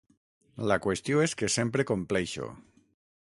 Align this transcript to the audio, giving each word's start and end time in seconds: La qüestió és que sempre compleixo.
La 0.71 0.77
qüestió 0.85 1.21
és 1.27 1.37
que 1.41 1.51
sempre 1.57 1.87
compleixo. 1.91 2.49